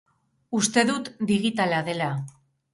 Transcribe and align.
Uste 0.59 0.85
dut 0.91 1.13
digitala 1.33 1.85
dela. 1.93 2.11